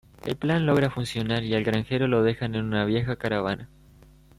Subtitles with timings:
[0.25, 3.69] El plan logra funcionar y al Granjero lo dejan en una vieja caravana.